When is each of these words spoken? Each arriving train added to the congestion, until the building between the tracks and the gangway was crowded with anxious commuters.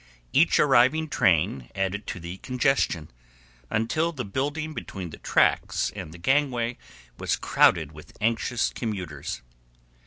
Each 0.33 0.59
arriving 0.59 1.09
train 1.09 1.69
added 1.75 2.07
to 2.07 2.19
the 2.19 2.37
congestion, 2.37 3.11
until 3.69 4.11
the 4.11 4.25
building 4.25 4.73
between 4.73 5.11
the 5.11 5.19
tracks 5.19 5.91
and 5.95 6.11
the 6.11 6.17
gangway 6.17 6.79
was 7.19 7.35
crowded 7.35 7.91
with 7.91 8.17
anxious 8.19 8.71
commuters. 8.73 9.43